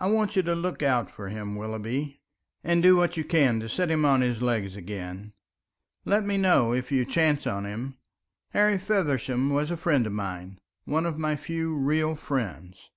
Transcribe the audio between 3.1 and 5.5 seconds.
you can to set him on his legs again.